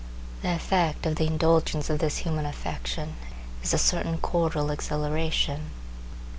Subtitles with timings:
[0.41, 3.17] The effect of the indulgence of this human affection
[3.61, 5.69] is a certain cordial exhilaration.